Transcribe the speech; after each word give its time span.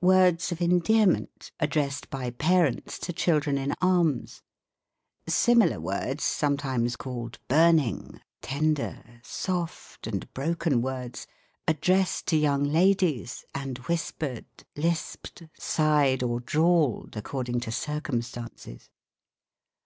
Words 0.00 0.50
of 0.50 0.62
endearment, 0.62 1.50
addressed 1.60 2.08
by 2.08 2.30
parents 2.30 2.98
to 3.00 3.12
chil 3.12 3.40
dren 3.40 3.58
in 3.58 3.74
arms. 3.82 4.40
Similar 5.28 5.78
words, 5.78 6.24
sometimes 6.24 6.96
called 6.96 7.38
burning, 7.48 8.18
tender, 8.40 9.20
soft, 9.22 10.06
and 10.06 10.32
broken 10.32 10.80
words, 10.80 11.26
addressed 11.68 12.24
to 12.28 12.38
young 12.38 12.62
ladies, 12.64 13.44
and 13.54 13.78
"Hvhispered, 13.82 14.46
lisped, 14.74 15.42
sighed, 15.58 16.22
or 16.22 16.40
drawled, 16.40 17.10
accoi'ding 17.10 17.60
to 17.60 17.70
cir 17.70 18.00
cumstances. 18.00 18.88